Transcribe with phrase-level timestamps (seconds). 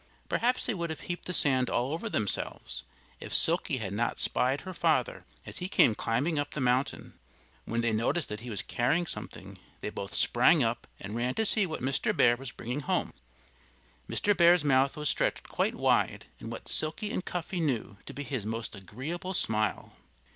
[0.27, 2.81] Perhaps they would have heaped the sand all over themselves,
[3.19, 7.19] if Silkie had not spied her father as he came climbing up the mountain.
[7.65, 11.45] When they noticed that he was carrying something they both sprang up and ran to
[11.45, 12.17] see what Mr.
[12.17, 13.13] Bear was bringing home.
[14.09, 14.35] Mr.
[14.35, 18.43] Bear's mouth was stretched quite wide in what Silkie and Cuffy knew to be his
[18.43, 19.95] most agreeable smile.